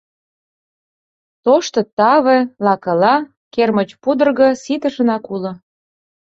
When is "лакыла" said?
2.65-3.15